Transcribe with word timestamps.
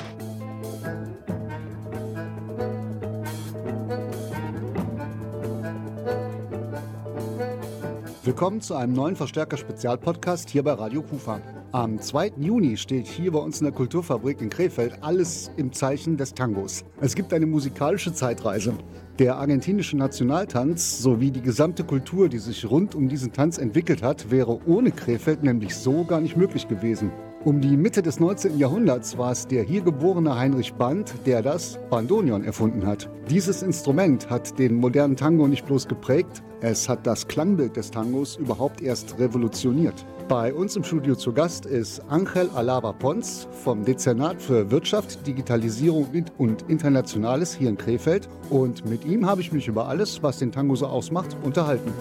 Willkommen 8.25 8.61
zu 8.61 8.75
einem 8.75 8.93
neuen 8.93 9.17
Verstärker-Spezialpodcast 9.17 10.51
hier 10.51 10.65
bei 10.65 10.73
Radio 10.73 11.03
Kufa. 11.03 11.41
Am 11.77 12.01
2. 12.01 12.33
Juni 12.39 12.79
steht 12.79 13.07
hier 13.07 13.33
bei 13.33 13.39
uns 13.39 13.61
in 13.61 13.67
der 13.67 13.75
Kulturfabrik 13.75 14.41
in 14.41 14.49
Krefeld 14.49 14.95
alles 15.03 15.51
im 15.59 15.75
Zeichen 15.75 16.17
des 16.17 16.33
Tangos. 16.33 16.87
Es 17.03 17.15
gibt 17.15 17.35
eine 17.35 17.45
musikalische 17.45 18.15
Zeitreise. 18.15 18.73
Der 19.19 19.37
argentinische 19.37 19.95
Nationaltanz 19.99 21.01
sowie 21.01 21.31
die 21.31 21.43
gesamte 21.43 21.85
Kultur, 21.85 22.31
die 22.31 22.39
sich 22.39 22.65
rund 22.71 22.95
um 22.95 23.11
diesen 23.11 23.35
Tanz 23.35 23.59
entwickelt 23.59 24.03
hat, 24.03 24.31
wäre 24.31 24.59
ohne 24.67 24.91
Krefeld 24.91 25.43
nämlich 25.43 25.75
so 25.77 26.05
gar 26.05 26.23
nicht 26.23 26.35
möglich 26.35 26.67
gewesen. 26.67 27.13
Um 27.45 27.61
die 27.61 27.77
Mitte 27.77 28.01
des 28.01 28.21
19. 28.21 28.59
Jahrhunderts 28.59 29.19
war 29.19 29.33
es 29.33 29.47
der 29.47 29.63
hier 29.63 29.83
geborene 29.83 30.35
Heinrich 30.35 30.73
Band, 30.73 31.13
der 31.27 31.43
das 31.43 31.79
Bandoneon 31.91 32.43
erfunden 32.43 32.87
hat. 32.87 33.11
Dieses 33.29 33.63
Instrument 33.63 34.31
hat 34.31 34.59
den 34.59 34.77
modernen 34.77 35.17
Tango 35.17 35.47
nicht 35.47 35.67
bloß 35.67 35.89
geprägt, 35.89 36.43
es 36.63 36.89
hat 36.89 37.07
das 37.07 37.29
Klangbild 37.29 37.77
des 37.77 37.91
Tangos 37.91 38.37
überhaupt 38.37 38.81
erst 38.81 39.19
revolutioniert. 39.19 40.07
Bei 40.29 40.53
uns 40.53 40.75
im 40.75 40.83
Studio 40.83 41.15
zu 41.15 41.33
Gast 41.33 41.67
ist 41.67 42.01
Angel 42.09 42.51
Alaba 42.53 42.93
Pons 42.93 43.47
vom 43.63 43.85
Dezernat 43.85 44.43
für 44.43 44.69
Wirtschaft, 44.73 45.25
Digitalisierung 45.25 46.09
und 46.37 46.63
Internationales 46.69 47.55
hier 47.55 47.69
in 47.69 47.79
Krefeld. 47.79 48.29
Und 48.51 48.85
mit 48.87 49.05
ihm 49.05 49.25
habe 49.25 49.41
ich 49.41 49.53
mich 49.53 49.69
über 49.69 49.87
alles, 49.87 50.25
was 50.25 50.39
den 50.39 50.51
Tango 50.51 50.75
so 50.75 50.89
ausmacht, 50.89 51.37
unterhalten. 51.45 51.93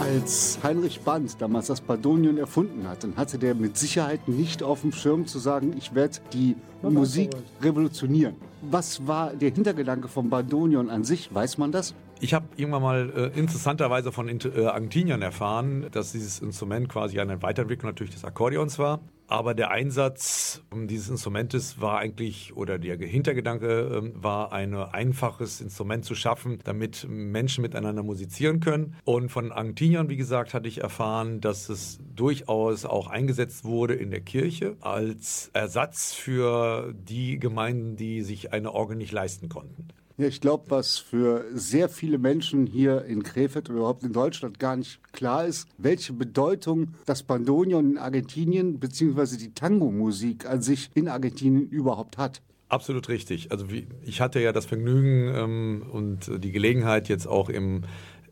Als 0.00 0.58
Heinrich 0.64 1.00
Band 1.02 1.40
damals 1.40 1.68
das 1.68 1.80
Badonion 1.80 2.38
erfunden 2.38 2.88
hat, 2.88 3.04
dann 3.04 3.16
hatte 3.16 3.38
der 3.38 3.54
mit 3.54 3.78
Sicherheit 3.78 4.26
nicht 4.26 4.64
auf 4.64 4.80
dem 4.80 4.90
Schirm 4.90 5.26
zu 5.26 5.38
sagen, 5.38 5.76
ich 5.78 5.94
werde 5.94 6.18
die 6.32 6.56
Musik 6.82 7.30
revolutionieren. 7.62 8.34
Was 8.70 9.06
war 9.06 9.32
der 9.32 9.50
Hintergedanke 9.50 10.08
vom 10.08 10.28
Bandonion 10.28 10.90
an 10.90 11.04
sich? 11.04 11.32
Weiß 11.32 11.56
man 11.56 11.70
das? 11.70 11.94
Ich 12.20 12.34
habe 12.34 12.46
irgendwann 12.56 12.82
mal 12.82 13.12
äh, 13.34 13.38
interessanterweise 13.38 14.10
von 14.10 14.28
äh, 14.28 14.64
Argentiniern 14.64 15.22
erfahren, 15.22 15.86
dass 15.92 16.12
dieses 16.12 16.40
Instrument 16.40 16.88
quasi 16.88 17.20
eine 17.20 17.42
Weiterentwicklung 17.42 17.90
natürlich 17.90 18.14
des 18.14 18.24
Akkordeons 18.24 18.78
war. 18.78 19.00
Aber 19.28 19.54
der 19.54 19.70
Einsatz 19.70 20.62
dieses 20.72 21.08
Instrumentes 21.08 21.80
war 21.80 21.98
eigentlich, 21.98 22.56
oder 22.56 22.78
der 22.78 22.96
Hintergedanke 22.96 23.66
äh, 23.66 24.22
war, 24.22 24.52
ein 24.52 24.74
einfaches 24.74 25.60
Instrument 25.60 26.04
zu 26.04 26.14
schaffen, 26.14 26.58
damit 26.64 27.06
Menschen 27.08 27.62
miteinander 27.62 28.02
musizieren 28.02 28.60
können. 28.60 28.96
Und 29.04 29.30
von 29.30 29.50
Argentiniern, 29.50 30.08
wie 30.08 30.16
gesagt, 30.16 30.54
hatte 30.54 30.68
ich 30.68 30.82
erfahren, 30.82 31.40
dass 31.40 31.68
es 31.68 31.98
durchaus 32.14 32.84
auch 32.84 33.08
eingesetzt 33.08 33.64
wurde 33.64 33.94
in 33.94 34.10
der 34.10 34.20
Kirche 34.20 34.76
als 34.80 35.50
Ersatz 35.52 36.12
für 36.12 36.94
die 36.94 37.38
Gemeinden, 37.38 37.96
die 37.96 38.22
sich 38.22 38.52
eine 38.52 38.72
Orgel 38.72 38.96
nicht 38.96 39.12
leisten 39.12 39.48
konnten. 39.48 39.88
Ja, 40.18 40.26
ich 40.26 40.40
glaube, 40.40 40.64
was 40.68 40.96
für 40.96 41.44
sehr 41.52 41.90
viele 41.90 42.16
Menschen 42.16 42.66
hier 42.66 43.04
in 43.04 43.22
Krefeld 43.22 43.68
oder 43.68 43.80
überhaupt 43.80 44.02
in 44.02 44.14
Deutschland 44.14 44.58
gar 44.58 44.74
nicht 44.74 44.98
klar 45.12 45.44
ist, 45.44 45.68
welche 45.76 46.14
Bedeutung 46.14 46.94
das 47.04 47.22
Bandonion 47.22 47.90
in 47.92 47.98
Argentinien 47.98 48.78
bzw. 48.78 49.36
die 49.36 49.52
Tango-Musik 49.52 50.46
an 50.46 50.62
sich 50.62 50.90
in 50.94 51.08
Argentinien 51.08 51.68
überhaupt 51.68 52.16
hat. 52.16 52.40
Absolut 52.68 53.10
richtig. 53.10 53.52
Also 53.52 53.66
ich 54.02 54.20
hatte 54.22 54.40
ja 54.40 54.52
das 54.52 54.64
Vergnügen 54.64 55.32
ähm, 55.34 55.86
und 55.92 56.30
die 56.42 56.50
Gelegenheit 56.50 57.08
jetzt 57.08 57.28
auch 57.28 57.50
im 57.50 57.82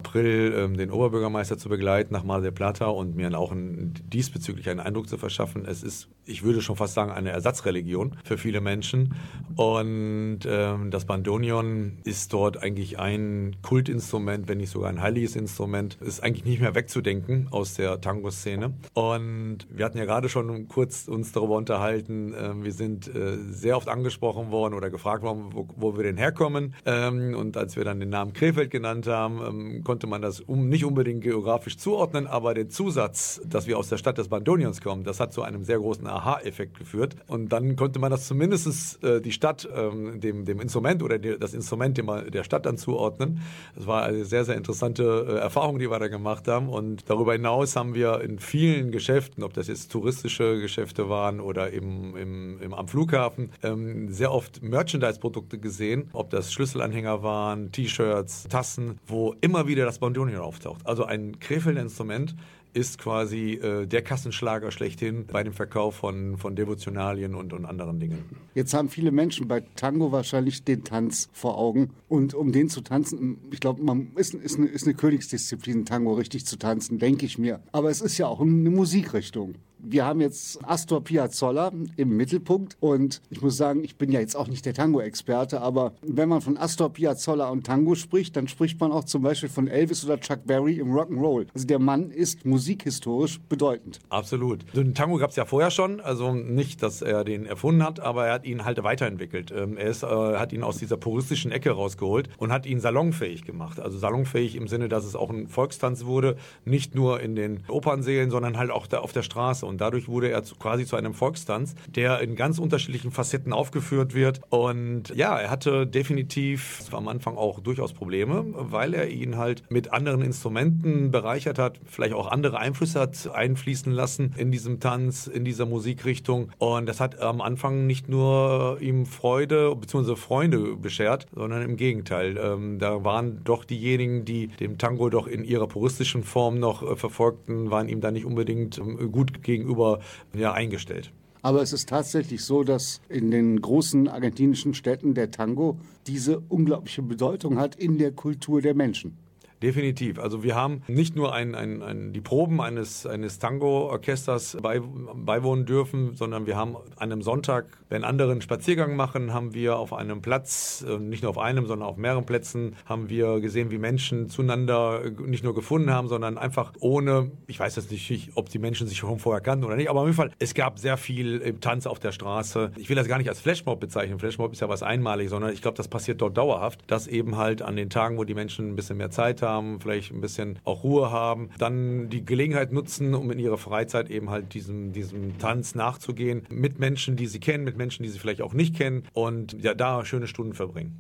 April 0.04 0.54
ähm, 0.56 0.76
den 0.76 0.91
Oberbürgermeister 0.91 1.56
zu 1.56 1.69
begleiten 1.69 2.12
nach 2.12 2.25
Mar 2.25 2.42
del 2.42 2.53
Plata 2.53 2.87
und 2.87 3.16
mir 3.16 3.37
auch 3.38 3.53
ein, 3.53 3.94
diesbezüglich 4.12 4.69
einen 4.69 4.81
Eindruck 4.81 5.09
zu 5.09 5.16
verschaffen. 5.16 5.65
Es 5.66 5.82
ist, 5.82 6.09
ich 6.26 6.42
würde 6.42 6.60
schon 6.60 6.76
fast 6.76 6.94
sagen, 6.94 7.10
eine 7.10 7.31
Ersatzreligion 7.31 8.16
für 8.22 8.37
viele 8.37 8.60
Menschen. 8.60 9.14
Und 9.56 10.41
ähm, 10.47 10.91
das 10.91 11.06
Bandonion 11.06 11.98
ist 12.04 12.32
dort 12.32 12.62
eigentlich 12.62 12.98
ein 12.98 13.56
Kultinstrument, 13.62 14.47
wenn 14.47 14.59
nicht 14.59 14.70
sogar 14.70 14.91
ein 14.91 15.00
heiliges 15.00 15.37
Instrument. 15.37 15.97
Ist 16.03 16.22
eigentlich 16.22 16.44
nicht 16.44 16.60
mehr 16.60 16.75
wegzudenken 16.75 17.48
aus 17.50 17.75
der 17.75 18.00
Tango-Szene. 18.00 18.75
Und 18.93 19.66
wir 19.70 19.87
hatten 19.87 19.98
ja 19.98 20.04
gerade 20.04 20.28
schon 20.28 20.69
kurz 20.69 21.09
uns 21.09 21.32
darüber 21.32 21.56
unterhalten. 21.56 22.34
Äh, 22.34 22.62
wir 22.62 22.72
sind 22.72 23.09
äh, 23.09 23.38
sehr 23.50 23.76
oft 23.78 23.88
angesprochen 23.88 24.50
worden 24.50 24.75
oder 24.75 24.91
gefragt 24.91 25.22
worden, 25.22 25.47
wo, 25.53 25.66
wo 25.76 25.97
wir 25.97 26.04
denn 26.04 26.19
herkommen. 26.19 26.75
Ähm, 26.84 27.34
und 27.34 27.56
als 27.56 27.76
wir 27.76 27.84
dann 27.84 28.00
den 28.00 28.10
Namen 28.10 28.34
Krefeld 28.34 28.70
genannt 28.70 29.06
haben, 29.06 29.41
ähm, 29.47 29.82
konnte 29.94 30.09
man 30.09 30.22
das 30.22 30.41
um, 30.41 30.69
nicht 30.69 30.84
unbedingt 30.84 31.22
geografisch 31.22 31.77
zuordnen, 31.77 32.27
aber 32.27 32.53
den 32.53 32.69
Zusatz, 32.69 33.41
dass 33.47 33.69
wir 33.69 33.78
aus 33.78 33.91
der 33.91 33.97
Stadt 33.97 34.19
des 34.19 34.27
Bandonions 34.27 34.81
kommen, 34.81 35.05
das 35.05 35.21
hat 35.21 35.32
zu 35.32 35.43
einem 35.43 35.62
sehr 35.62 35.78
großen 35.78 36.05
Aha-Effekt 36.05 36.77
geführt. 36.77 37.15
Und 37.28 37.53
dann 37.53 37.77
konnte 37.77 38.00
man 38.00 38.10
das 38.10 38.27
zumindest 38.27 39.05
äh, 39.05 39.21
die 39.21 39.31
Stadt, 39.31 39.69
ähm, 39.72 40.19
dem, 40.21 40.47
dem 40.47 40.60
Instrument 40.60 41.00
oder 41.00 41.19
die, 41.19 41.38
das 41.38 41.55
Instrument 41.55 41.97
dem, 41.97 42.10
der 42.32 42.43
Stadt 42.43 42.66
dann 42.66 42.77
zuordnen. 42.77 43.41
Das 43.77 43.87
war 43.87 44.03
eine 44.03 44.25
sehr, 44.25 44.44
sehr 44.44 44.56
interessante 44.56 45.27
äh, 45.28 45.34
Erfahrung, 45.38 45.78
die 45.78 45.88
wir 45.88 46.00
da 46.00 46.09
gemacht 46.09 46.49
haben. 46.49 46.69
Und 46.69 47.09
darüber 47.09 47.34
hinaus 47.34 47.76
haben 47.76 47.94
wir 47.94 48.21
in 48.21 48.41
vielen 48.41 48.91
Geschäften, 48.91 49.44
ob 49.44 49.53
das 49.55 49.69
jetzt 49.69 49.93
touristische 49.93 50.59
Geschäfte 50.61 51.09
waren 51.09 51.38
oder 51.38 51.71
im, 51.71 52.16
im, 52.16 52.61
im 52.61 52.75
am 52.75 52.88
Flughafen, 52.88 53.53
ähm, 53.62 54.12
sehr 54.12 54.32
oft 54.32 54.61
Merchandise-Produkte 54.61 55.59
gesehen, 55.59 56.11
ob 56.12 56.31
das 56.31 56.53
Schlüsselanhänger 56.53 57.22
waren, 57.22 57.71
T-Shirts, 57.71 58.49
Tassen, 58.49 58.99
wo 59.06 59.37
immer 59.41 59.69
wieder 59.69 59.83
wieder 59.84 59.90
das 59.90 59.98
Bandonion 59.98 60.40
auftaucht. 60.40 60.86
Also 60.86 61.04
ein 61.04 61.38
Krefelder 61.40 61.82
Instrument 61.82 62.34
ist 62.74 62.98
quasi 62.98 63.52
äh, 63.52 63.86
der 63.86 64.02
Kassenschlager 64.02 64.70
schlechthin 64.70 65.26
bei 65.26 65.42
dem 65.42 65.52
Verkauf 65.52 65.94
von, 65.94 66.36
von 66.36 66.56
Devotionalien 66.56 67.34
und, 67.34 67.52
und 67.52 67.64
anderen 67.64 68.00
Dingen. 68.00 68.18
Jetzt 68.54 68.74
haben 68.74 68.88
viele 68.88 69.12
Menschen 69.12 69.48
bei 69.48 69.62
Tango 69.76 70.12
wahrscheinlich 70.12 70.64
den 70.64 70.84
Tanz 70.84 71.28
vor 71.32 71.56
Augen. 71.56 71.90
Und 72.08 72.34
um 72.34 72.52
den 72.52 72.68
zu 72.68 72.80
tanzen, 72.80 73.38
ich 73.52 73.60
glaube, 73.60 73.82
man 73.82 74.12
ist, 74.16 74.34
ist, 74.34 74.58
eine, 74.58 74.66
ist 74.66 74.86
eine 74.86 74.94
Königsdisziplin, 74.94 75.84
Tango 75.84 76.14
richtig 76.14 76.46
zu 76.46 76.58
tanzen, 76.58 76.98
denke 76.98 77.24
ich 77.26 77.38
mir. 77.38 77.60
Aber 77.72 77.90
es 77.90 78.00
ist 78.00 78.18
ja 78.18 78.26
auch 78.26 78.40
eine 78.40 78.70
Musikrichtung 78.70 79.54
wir 79.84 80.04
haben 80.04 80.20
jetzt 80.20 80.58
Astor 80.64 81.02
Piazzolla 81.04 81.72
im 81.96 82.16
Mittelpunkt 82.16 82.76
und 82.80 83.20
ich 83.30 83.42
muss 83.42 83.56
sagen, 83.56 83.84
ich 83.84 83.96
bin 83.96 84.10
ja 84.10 84.20
jetzt 84.20 84.36
auch 84.36 84.48
nicht 84.48 84.64
der 84.64 84.74
Tango-Experte, 84.74 85.60
aber 85.60 85.92
wenn 86.02 86.28
man 86.28 86.40
von 86.40 86.56
Astor 86.56 86.92
Piazzolla 86.92 87.48
und 87.48 87.66
Tango 87.66 87.94
spricht, 87.94 88.36
dann 88.36 88.48
spricht 88.48 88.80
man 88.80 88.92
auch 88.92 89.04
zum 89.04 89.22
Beispiel 89.22 89.48
von 89.48 89.68
Elvis 89.68 90.04
oder 90.04 90.18
Chuck 90.18 90.46
Berry 90.46 90.78
im 90.78 90.92
Rock'n'Roll. 90.92 91.46
Also 91.54 91.66
der 91.66 91.78
Mann 91.78 92.10
ist 92.10 92.44
musikhistorisch 92.64 93.41
bedeutend. 93.47 94.00
Absolut. 94.08 94.64
Den 94.75 94.94
Tango 94.94 95.19
gab 95.19 95.30
es 95.30 95.36
ja 95.36 95.44
vorher 95.44 95.70
schon, 95.70 96.00
also 96.00 96.32
nicht, 96.32 96.82
dass 96.82 97.02
er 97.02 97.22
den 97.22 97.44
erfunden 97.44 97.82
hat, 97.82 98.00
aber 98.00 98.26
er 98.26 98.34
hat 98.34 98.47
ihn 98.47 98.64
halt 98.64 98.82
weiterentwickelt. 98.82 99.52
Ähm, 99.54 99.76
er 99.76 99.91
ist, 99.91 100.02
äh, 100.02 100.06
hat 100.06 100.54
ihn 100.54 100.62
aus 100.62 100.78
dieser 100.78 100.97
puristischen 100.97 101.52
Ecke 101.52 101.72
rausgeholt 101.72 102.30
und 102.38 102.52
hat 102.52 102.64
ihn 102.64 102.80
salonfähig 102.80 103.44
gemacht. 103.44 103.80
Also 103.80 103.98
salonfähig 103.98 104.56
im 104.56 104.66
Sinne, 104.66 104.88
dass 104.88 105.04
es 105.04 105.14
auch 105.14 105.28
ein 105.28 105.48
Volkstanz 105.48 106.06
wurde, 106.06 106.36
nicht 106.64 106.94
nur 106.94 107.20
in 107.20 107.36
den 107.36 107.64
Opernsälen, 107.69 108.30
sondern 108.30 108.56
halt 108.56 108.70
auch 108.70 108.86
da 108.86 109.00
auf 109.00 109.12
der 109.12 109.22
Straße. 109.22 109.66
Und 109.66 109.82
dadurch 109.82 110.08
wurde 110.08 110.31
er 110.31 110.42
zu, 110.42 110.54
quasi 110.56 110.86
zu 110.86 110.96
einem 110.96 111.12
Volkstanz, 111.12 111.75
der 111.86 112.20
in 112.20 112.34
ganz 112.34 112.58
unterschiedlichen 112.58 113.10
Facetten 113.10 113.52
aufgeführt 113.52 114.14
wird. 114.14 114.41
Und 114.48 115.14
ja, 115.14 115.38
er 115.38 115.50
hatte 115.50 115.86
definitiv 115.86 116.81
am 116.92 117.08
Anfang 117.08 117.36
auch 117.36 117.60
durchaus 117.60 117.92
Probleme, 117.92 118.46
weil 118.54 118.94
er 118.94 119.08
ihn 119.08 119.36
halt 119.36 119.64
mit 119.69 119.92
anderen 119.92 120.22
Instrumenten 120.22 121.10
bereichert 121.10 121.58
hat, 121.58 121.78
vielleicht 121.84 122.14
auch 122.14 122.31
andere 122.31 122.53
Einflüsse 122.56 123.00
hat 123.00 123.31
einfließen 123.32 123.92
lassen 123.92 124.34
in 124.37 124.50
diesem 124.50 124.81
Tanz, 124.81 125.26
in 125.26 125.44
dieser 125.44 125.66
Musikrichtung. 125.66 126.50
Und 126.59 126.87
das 126.87 127.00
hat 127.00 127.20
am 127.20 127.40
Anfang 127.40 127.87
nicht 127.87 128.08
nur 128.08 128.78
ihm 128.81 129.06
Freude 129.06 129.75
bzw. 129.75 130.17
Freunde 130.17 130.76
beschert, 130.76 131.26
sondern 131.34 131.62
im 131.62 131.76
Gegenteil. 131.76 132.37
Ähm, 132.37 132.78
da 132.78 133.05
waren 133.05 133.43
doch 133.44 133.64
diejenigen, 133.64 134.25
die 134.25 134.49
dem 134.49 134.78
Tango 134.78 135.11
doch 135.11 135.26
in 135.26 135.44
ihrer 135.44 135.67
puristischen 135.67 136.23
Form 136.23 136.58
noch 136.58 136.82
äh, 136.82 136.96
verfolgten, 136.96 137.70
waren 137.70 137.88
ihm 137.88 138.00
da 138.00 138.11
nicht 138.11 138.25
unbedingt 138.25 138.78
ähm, 138.78 139.11
gut 139.11 139.43
gegenüber 139.43 139.64
gegenüber 139.64 140.00
ja, 140.34 140.52
eingestellt. 140.52 141.12
Aber 141.43 141.61
es 141.61 141.73
ist 141.73 141.90
tatsächlich 141.90 142.43
so, 142.43 142.64
dass 142.64 143.00
in 143.08 143.31
den 143.31 143.61
großen 143.61 144.08
argentinischen 144.08 144.73
Städten 144.73 145.12
der 145.12 145.31
Tango 145.31 145.78
diese 146.06 146.40
unglaubliche 146.49 147.02
Bedeutung 147.02 147.58
hat 147.58 147.76
in 147.76 147.99
der 147.99 148.12
Kultur 148.12 148.62
der 148.62 148.75
Menschen. 148.75 149.19
Definitiv. 149.62 150.18
Also 150.18 150.42
wir 150.42 150.54
haben 150.54 150.82
nicht 150.88 151.16
nur 151.16 151.34
ein, 151.34 151.54
ein, 151.54 151.82
ein, 151.82 152.12
die 152.12 152.20
Proben 152.20 152.60
eines, 152.60 153.06
eines 153.06 153.38
Tango-Orchesters 153.38 154.58
bei, 154.60 154.80
beiwohnen 154.80 155.64
dürfen, 155.64 156.14
sondern 156.14 156.46
wir 156.46 156.56
haben 156.56 156.76
an 156.96 157.12
einem 157.12 157.22
Sonntag, 157.22 157.66
wenn 157.88 158.04
andere 158.04 158.32
einen 158.32 158.42
Spaziergang 158.42 158.96
machen, 158.96 159.32
haben 159.32 159.54
wir 159.54 159.78
auf 159.78 159.92
einem 159.92 160.20
Platz, 160.20 160.84
äh, 160.86 160.98
nicht 160.98 161.22
nur 161.22 161.30
auf 161.30 161.38
einem, 161.38 161.66
sondern 161.66 161.88
auf 161.88 161.96
mehreren 161.96 162.26
Plätzen, 162.26 162.76
haben 162.84 163.08
wir 163.08 163.40
gesehen, 163.40 163.70
wie 163.70 163.78
Menschen 163.78 164.28
zueinander 164.28 165.02
nicht 165.24 165.44
nur 165.44 165.54
gefunden 165.54 165.90
haben, 165.90 166.08
sondern 166.08 166.36
einfach 166.36 166.72
ohne, 166.80 167.30
ich 167.46 167.58
weiß 167.58 167.76
jetzt 167.76 167.90
nicht, 167.90 168.32
ob 168.34 168.50
die 168.50 168.58
Menschen 168.58 168.86
sich 168.86 168.98
schon 168.98 169.18
vorher 169.18 169.40
kannten 169.40 169.64
oder 169.64 169.76
nicht, 169.76 169.88
aber 169.88 170.00
auf 170.00 170.06
jeden 170.06 170.16
Fall, 170.16 170.30
es 170.38 170.54
gab 170.54 170.78
sehr 170.78 170.96
viel 170.96 171.54
Tanz 171.60 171.86
auf 171.86 172.00
der 172.00 172.12
Straße. 172.12 172.72
Ich 172.76 172.88
will 172.88 172.96
das 172.96 173.08
gar 173.08 173.18
nicht 173.18 173.28
als 173.28 173.40
Flashmob 173.40 173.80
bezeichnen. 173.80 174.18
Flashmob 174.18 174.52
ist 174.52 174.60
ja 174.60 174.68
was 174.68 174.82
Einmaliges, 174.82 175.30
sondern 175.30 175.52
ich 175.52 175.62
glaube, 175.62 175.76
das 175.76 175.88
passiert 175.88 176.20
dort 176.20 176.36
dauerhaft, 176.36 176.80
dass 176.86 177.06
eben 177.06 177.36
halt 177.36 177.62
an 177.62 177.76
den 177.76 177.88
Tagen, 177.88 178.18
wo 178.18 178.24
die 178.24 178.34
Menschen 178.34 178.68
ein 178.68 178.76
bisschen 178.76 178.98
mehr 178.98 179.10
Zeit 179.10 179.40
haben, 179.40 179.44
haben, 179.49 179.81
vielleicht 179.81 180.12
ein 180.12 180.20
bisschen 180.20 180.58
auch 180.64 180.85
Ruhe 180.85 181.11
haben, 181.11 181.50
dann 181.58 182.08
die 182.08 182.25
Gelegenheit 182.25 182.73
nutzen, 182.73 183.14
um 183.14 183.31
in 183.31 183.38
ihrer 183.38 183.58
Freizeit 183.58 184.11
eben 184.11 184.31
halt 184.31 184.55
diesem, 184.55 184.93
diesem 184.93 185.38
Tanz 185.38 185.75
nachzugehen, 185.75 186.43
mit 186.50 186.79
Menschen, 186.79 187.17
die 187.17 187.26
sie 187.26 187.41
kennen, 187.41 187.64
mit 187.64 187.76
Menschen, 187.76 188.02
die 188.02 188.08
sie 188.08 188.19
vielleicht 188.19 188.43
auch 188.43 188.55
nicht 188.55 188.76
kennen 188.76 189.05
und 189.12 189.62
ja, 189.62 189.75
da 189.75 190.05
schöne 190.05 190.26
Stunden 190.26 190.55
verbringen. 190.55 190.96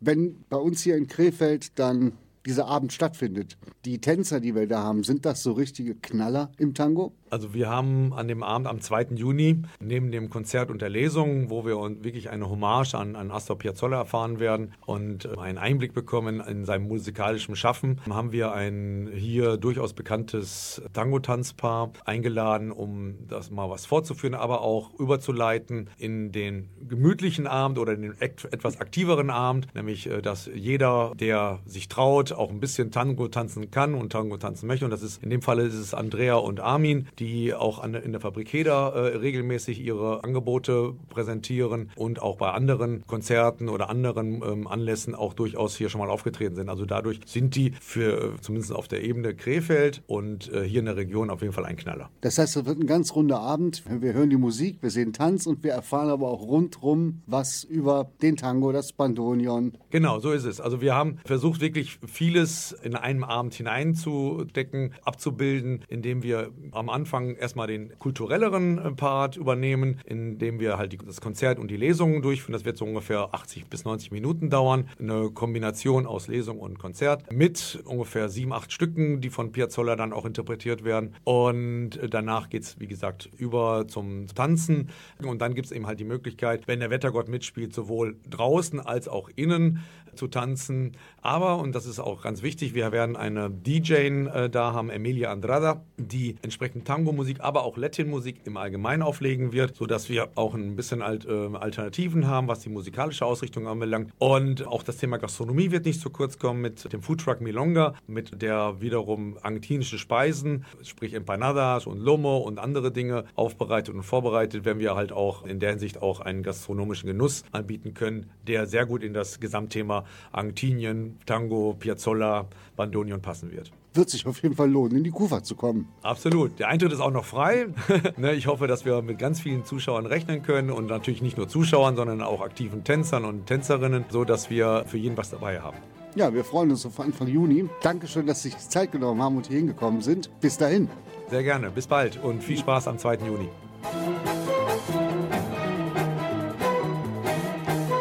Wenn 0.00 0.36
bei 0.50 0.58
uns 0.58 0.82
hier 0.82 0.96
in 0.96 1.06
Krefeld 1.06 1.78
dann 1.78 2.12
dieser 2.46 2.66
Abend 2.66 2.92
stattfindet. 2.92 3.58
Die 3.84 4.00
Tänzer, 4.00 4.40
die 4.40 4.54
wir 4.54 4.66
da 4.66 4.82
haben, 4.82 5.02
sind 5.02 5.26
das 5.26 5.42
so 5.42 5.52
richtige 5.52 5.94
Knaller 5.94 6.50
im 6.58 6.74
Tango? 6.74 7.12
Also 7.30 7.54
wir 7.54 7.68
haben 7.68 8.12
an 8.12 8.28
dem 8.28 8.42
Abend 8.42 8.68
am 8.68 8.80
2. 8.80 9.08
Juni 9.16 9.62
neben 9.80 10.12
dem 10.12 10.30
Konzert 10.30 10.70
und 10.70 10.80
der 10.80 10.88
Lesung, 10.88 11.50
wo 11.50 11.64
wir 11.66 11.76
wirklich 12.04 12.30
eine 12.30 12.48
Hommage 12.48 12.94
an, 12.94 13.16
an 13.16 13.30
Astor 13.30 13.58
Piazzolla 13.58 13.98
erfahren 13.98 14.38
werden 14.38 14.72
und 14.86 15.24
äh, 15.24 15.38
einen 15.38 15.58
Einblick 15.58 15.92
bekommen 15.92 16.40
in 16.40 16.64
seinem 16.64 16.86
musikalischen 16.86 17.56
Schaffen, 17.56 18.00
haben 18.08 18.32
wir 18.32 18.52
ein 18.52 19.10
hier 19.12 19.56
durchaus 19.56 19.92
bekanntes 19.92 20.82
Tango-Tanzpaar 20.92 21.92
eingeladen, 22.04 22.70
um 22.70 23.26
das 23.28 23.50
mal 23.50 23.68
was 23.68 23.86
vorzuführen, 23.86 24.34
aber 24.34 24.60
auch 24.60 24.94
überzuleiten 24.98 25.90
in 25.98 26.30
den 26.30 26.68
gemütlichen 26.88 27.46
Abend 27.46 27.78
oder 27.78 27.94
in 27.94 28.02
den 28.02 28.20
etwas 28.20 28.80
aktiveren 28.80 29.30
Abend, 29.30 29.74
nämlich 29.74 30.08
äh, 30.08 30.22
dass 30.22 30.48
jeder, 30.54 31.12
der 31.18 31.60
sich 31.64 31.88
traut, 31.88 32.35
auch 32.36 32.50
ein 32.50 32.60
bisschen 32.60 32.90
Tango 32.90 33.28
tanzen 33.28 33.70
kann 33.70 33.94
und 33.94 34.12
Tango 34.12 34.36
tanzen 34.36 34.66
möchte. 34.66 34.84
Und 34.84 34.90
das 34.90 35.02
ist 35.02 35.22
in 35.22 35.30
dem 35.30 35.42
Fall 35.42 35.58
ist 35.58 35.74
es 35.74 35.94
Andrea 35.94 36.36
und 36.36 36.60
Armin, 36.60 37.08
die 37.18 37.54
auch 37.54 37.78
an, 37.78 37.94
in 37.94 38.12
der 38.12 38.20
Fabrik 38.20 38.52
Heder 38.52 38.92
äh, 38.94 39.16
regelmäßig 39.16 39.80
ihre 39.80 40.24
Angebote 40.24 40.94
präsentieren 41.08 41.90
und 41.96 42.20
auch 42.22 42.36
bei 42.36 42.50
anderen 42.50 43.06
Konzerten 43.06 43.68
oder 43.68 43.88
anderen 43.90 44.42
ähm, 44.42 44.66
Anlässen 44.66 45.14
auch 45.14 45.34
durchaus 45.34 45.76
hier 45.76 45.88
schon 45.88 46.00
mal 46.00 46.10
aufgetreten 46.10 46.54
sind. 46.54 46.68
Also 46.68 46.84
dadurch 46.84 47.20
sind 47.26 47.56
die 47.56 47.72
für 47.80 48.34
äh, 48.34 48.40
zumindest 48.40 48.72
auf 48.72 48.88
der 48.88 49.02
Ebene 49.02 49.34
Krefeld 49.34 50.02
und 50.06 50.52
äh, 50.52 50.62
hier 50.62 50.80
in 50.80 50.86
der 50.86 50.96
Region 50.96 51.30
auf 51.30 51.40
jeden 51.40 51.52
Fall 51.52 51.64
ein 51.64 51.76
Knaller. 51.76 52.10
Das 52.20 52.38
heißt, 52.38 52.56
es 52.56 52.66
wird 52.66 52.78
ein 52.78 52.86
ganz 52.86 53.14
runder 53.14 53.40
Abend. 53.40 53.82
Wir 53.88 54.12
hören 54.12 54.30
die 54.30 54.36
Musik, 54.36 54.78
wir 54.82 54.90
sehen 54.90 55.12
Tanz 55.12 55.46
und 55.46 55.62
wir 55.64 55.72
erfahren 55.72 56.10
aber 56.10 56.28
auch 56.28 56.42
rundrum 56.42 57.22
was 57.26 57.64
über 57.64 58.10
den 58.22 58.36
Tango, 58.36 58.72
das 58.72 58.92
Bandonion. 58.92 59.76
Genau, 59.90 60.20
so 60.20 60.32
ist 60.32 60.44
es. 60.44 60.60
Also 60.60 60.80
wir 60.80 60.94
haben 60.94 61.18
versucht 61.24 61.60
wirklich 61.60 61.98
vieles 62.26 62.72
in 62.82 62.96
einem 62.96 63.22
Abend 63.22 63.54
hineinzudecken, 63.54 64.92
abzubilden, 65.04 65.84
indem 65.86 66.24
wir 66.24 66.50
am 66.72 66.88
Anfang 66.88 67.36
erstmal 67.36 67.68
den 67.68 67.96
kulturelleren 68.00 68.78
äh, 68.78 68.90
Part 68.90 69.36
übernehmen, 69.36 70.00
indem 70.04 70.58
wir 70.58 70.76
halt 70.76 70.98
das 71.06 71.20
Konzert 71.20 71.60
und 71.60 71.70
die 71.70 71.76
Lesungen 71.76 72.22
durchführen. 72.22 72.52
Das 72.52 72.64
wird 72.64 72.78
so 72.78 72.84
ungefähr 72.84 73.28
80 73.30 73.68
bis 73.68 73.84
90 73.84 74.10
Minuten 74.10 74.50
dauern. 74.50 74.88
Eine 74.98 75.30
Kombination 75.30 76.04
aus 76.04 76.26
Lesung 76.26 76.58
und 76.58 76.80
Konzert 76.80 77.32
mit 77.32 77.78
ungefähr 77.84 78.28
sieben, 78.28 78.52
acht 78.52 78.72
Stücken, 78.72 79.20
die 79.20 79.30
von 79.30 79.52
Piazzolla 79.52 79.94
dann 79.94 80.12
auch 80.12 80.24
interpretiert 80.24 80.82
werden. 80.82 81.14
Und 81.22 81.96
äh, 81.96 82.08
danach 82.08 82.48
geht 82.48 82.64
es, 82.64 82.80
wie 82.80 82.88
gesagt, 82.88 83.30
über 83.36 83.86
zum 83.86 84.26
Tanzen. 84.34 84.90
Und 85.22 85.40
dann 85.40 85.54
gibt 85.54 85.66
es 85.66 85.72
eben 85.72 85.86
halt 85.86 86.00
die 86.00 86.04
Möglichkeit, 86.04 86.66
wenn 86.66 86.80
der 86.80 86.90
Wettergott 86.90 87.28
mitspielt, 87.28 87.72
sowohl 87.72 88.16
draußen 88.28 88.80
als 88.80 89.06
auch 89.06 89.30
innen 89.36 89.84
zu 90.16 90.28
tanzen. 90.28 90.92
Aber, 91.22 91.58
und 91.58 91.74
das 91.74 91.86
ist 91.86 92.00
auch 92.00 92.05
ganz 92.14 92.42
wichtig, 92.42 92.74
wir 92.74 92.92
werden 92.92 93.16
eine 93.16 93.50
DJ 93.50 93.94
äh, 93.94 94.48
da 94.48 94.72
haben, 94.72 94.90
Emilia 94.90 95.30
Andrada, 95.30 95.84
die 95.96 96.36
entsprechend 96.42 96.86
Tango-Musik, 96.86 97.40
aber 97.40 97.64
auch 97.64 97.76
Latin-Musik 97.76 98.42
im 98.44 98.56
Allgemeinen 98.56 99.02
auflegen 99.02 99.52
wird, 99.52 99.76
sodass 99.76 100.08
wir 100.08 100.28
auch 100.36 100.54
ein 100.54 100.76
bisschen 100.76 101.02
Alt, 101.02 101.26
äh, 101.26 101.56
Alternativen 101.56 102.26
haben, 102.26 102.48
was 102.48 102.60
die 102.60 102.68
musikalische 102.68 103.24
Ausrichtung 103.24 103.66
anbelangt. 103.66 104.12
Und 104.18 104.66
auch 104.66 104.82
das 104.82 104.98
Thema 104.98 105.18
Gastronomie 105.18 105.70
wird 105.70 105.84
nicht 105.84 106.00
zu 106.00 106.10
kurz 106.10 106.38
kommen 106.38 106.60
mit 106.60 106.92
dem 106.92 107.02
Foodtruck 107.02 107.40
Milonga, 107.40 107.94
mit 108.06 108.40
der 108.40 108.80
wiederum 108.80 109.36
argentinische 109.42 109.98
Speisen, 109.98 110.64
sprich 110.82 111.14
Empanadas 111.14 111.86
und 111.86 111.98
Lomo 111.98 112.38
und 112.38 112.58
andere 112.58 112.92
Dinge 112.92 113.24
aufbereitet 113.34 113.94
und 113.94 114.02
vorbereitet, 114.02 114.64
wenn 114.64 114.78
wir 114.78 114.94
halt 114.94 115.12
auch 115.12 115.44
in 115.44 115.60
der 115.60 115.70
Hinsicht 115.70 116.00
auch 116.00 116.20
einen 116.20 116.42
gastronomischen 116.42 117.08
Genuss 117.08 117.42
anbieten 117.52 117.94
können, 117.94 118.30
der 118.46 118.66
sehr 118.66 118.86
gut 118.86 119.02
in 119.02 119.12
das 119.12 119.40
Gesamtthema 119.40 120.04
Argentinien, 120.32 121.18
Tango, 121.26 121.74
Piazzolla, 121.96 122.46
Bandonion 122.76 123.20
passen 123.20 123.50
wird 123.50 123.72
wird 123.96 124.10
sich 124.10 124.26
auf 124.26 124.42
jeden 124.42 124.54
Fall 124.54 124.70
lohnen, 124.70 124.98
in 124.98 125.04
die 125.04 125.10
Kufa 125.10 125.42
zu 125.42 125.54
kommen. 125.54 125.88
Absolut. 126.02 126.58
Der 126.58 126.68
Eintritt 126.68 126.92
ist 126.92 127.00
auch 127.00 127.10
noch 127.10 127.24
frei. 127.24 127.68
Ne, 128.18 128.34
ich 128.34 128.46
hoffe, 128.46 128.66
dass 128.66 128.84
wir 128.84 129.00
mit 129.00 129.18
ganz 129.18 129.40
vielen 129.40 129.64
Zuschauern 129.64 130.04
rechnen 130.04 130.42
können 130.42 130.70
und 130.70 130.86
natürlich 130.86 131.22
nicht 131.22 131.38
nur 131.38 131.48
Zuschauern, 131.48 131.96
sondern 131.96 132.20
auch 132.20 132.42
aktiven 132.42 132.84
Tänzern 132.84 133.24
und 133.24 133.46
Tänzerinnen, 133.46 134.04
sodass 134.10 134.50
wir 134.50 134.84
für 134.86 134.98
jeden 134.98 135.16
was 135.16 135.30
dabei 135.30 135.60
haben. 135.60 135.78
Ja, 136.14 136.34
wir 136.34 136.44
freuen 136.44 136.70
uns 136.70 136.84
auf 136.84 137.00
Anfang 137.00 137.28
Juni. 137.28 137.70
Dankeschön, 137.80 138.26
dass 138.26 138.42
Sie 138.42 138.50
sich 138.50 138.68
Zeit 138.68 138.92
genommen 138.92 139.22
haben 139.22 139.38
und 139.38 139.46
hier 139.46 139.56
hingekommen 139.56 140.02
sind. 140.02 140.28
Bis 140.40 140.58
dahin. 140.58 140.90
Sehr 141.30 141.42
gerne. 141.42 141.70
Bis 141.70 141.86
bald 141.86 142.22
und 142.22 142.44
viel 142.44 142.58
Spaß 142.58 142.86
am 142.88 142.98
2. 142.98 143.14
Juni. 143.26 143.48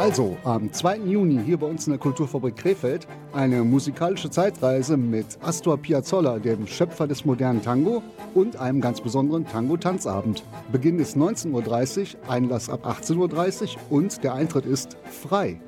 Also, 0.06 0.38
am 0.44 0.72
2. 0.72 0.98
Juni 0.98 1.42
hier 1.44 1.58
bei 1.58 1.66
uns 1.66 1.88
in 1.88 1.94
der 1.94 2.00
Kulturfabrik 2.00 2.58
Krefeld 2.58 3.08
eine 3.34 3.64
musikalische 3.64 4.30
Zeitreise 4.30 4.98
mit 4.98 5.26
Astor 5.42 5.78
Piazzolla, 5.78 6.38
dem 6.38 6.68
Schöpfer 6.68 7.08
des 7.08 7.26
modernen 7.26 7.64
Tango, 7.64 8.04
und 8.36 8.56
einem 8.58 8.82
ganz 8.82 9.02
besonderen 9.02 9.48
Tango-Tanzabend. 9.48 10.44
Beginn 10.72 11.00
ist 11.00 11.18
19.30 11.18 12.18
Uhr, 12.18 12.30
Einlass 12.30 12.70
ab 12.70 12.86
18.30 12.86 13.78
Uhr 13.90 13.98
und 13.98 14.24
der 14.24 14.36
Eintritt 14.36 14.68
ist 14.68 14.96
frei. 15.06 15.60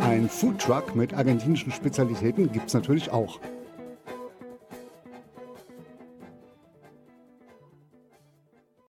Ein 0.00 0.28
Foodtruck 0.28 0.96
mit 0.96 1.14
argentinischen 1.14 1.70
Spezialitäten 1.70 2.50
gibt 2.50 2.66
es 2.66 2.74
natürlich 2.74 3.12
auch. 3.12 3.38